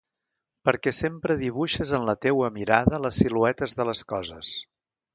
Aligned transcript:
Perquè 0.69 0.93
sempre 0.99 1.35
dibuixes 1.43 1.93
en 1.99 2.09
la 2.11 2.17
teua 2.29 2.51
mirada 2.57 3.03
les 3.07 3.23
siluetes 3.23 3.81
de 3.81 3.91
les 3.93 4.07
coses. 4.17 4.61